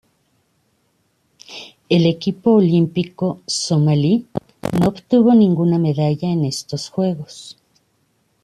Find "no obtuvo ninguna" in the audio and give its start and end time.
4.79-5.77